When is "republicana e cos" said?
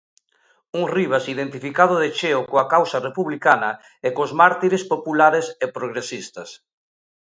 3.07-4.31